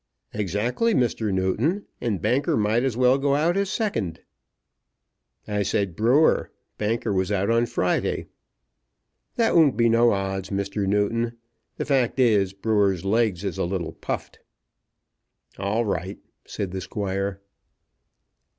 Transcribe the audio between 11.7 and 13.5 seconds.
The fact is. Brewer's legs